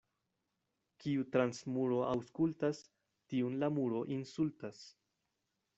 Kiu 1.03 1.25
trans 1.35 1.59
muro 1.75 1.99
aŭskultas, 2.07 2.81
tiun 3.35 3.61
la 3.65 3.73
muro 3.79 4.05
insultas. 4.19 4.83